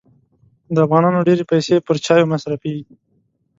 د 0.73 0.75
افغانانو 0.85 1.25
ډېري 1.27 1.43
پیسې 1.51 1.75
پر 1.85 1.95
چایو 2.05 2.29
مصرفېږي. 2.33 2.95